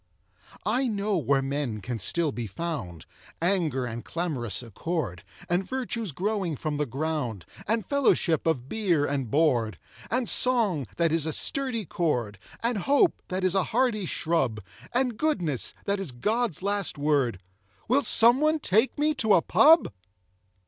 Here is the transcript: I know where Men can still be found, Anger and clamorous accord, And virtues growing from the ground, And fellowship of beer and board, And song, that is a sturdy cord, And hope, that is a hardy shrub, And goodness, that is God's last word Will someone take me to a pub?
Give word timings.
I 0.65 0.87
know 0.87 1.15
where 1.17 1.43
Men 1.43 1.79
can 1.79 1.99
still 1.99 2.31
be 2.31 2.47
found, 2.47 3.05
Anger 3.39 3.85
and 3.85 4.03
clamorous 4.03 4.63
accord, 4.63 5.23
And 5.47 5.63
virtues 5.63 6.11
growing 6.11 6.55
from 6.55 6.77
the 6.77 6.87
ground, 6.87 7.45
And 7.67 7.85
fellowship 7.85 8.47
of 8.47 8.67
beer 8.67 9.05
and 9.05 9.29
board, 9.29 9.77
And 10.09 10.27
song, 10.27 10.87
that 10.97 11.11
is 11.11 11.27
a 11.27 11.31
sturdy 11.31 11.85
cord, 11.85 12.39
And 12.63 12.79
hope, 12.79 13.21
that 13.27 13.43
is 13.43 13.53
a 13.53 13.65
hardy 13.65 14.07
shrub, 14.07 14.59
And 14.91 15.17
goodness, 15.17 15.75
that 15.85 15.99
is 15.99 16.11
God's 16.11 16.63
last 16.63 16.97
word 16.97 17.39
Will 17.87 18.01
someone 18.01 18.57
take 18.57 18.97
me 18.97 19.13
to 19.13 19.35
a 19.35 19.43
pub? 19.43 19.93